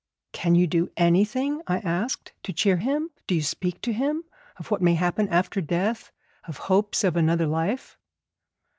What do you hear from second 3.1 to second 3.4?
Do